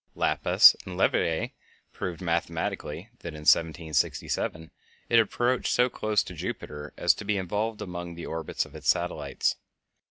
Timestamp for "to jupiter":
6.23-6.91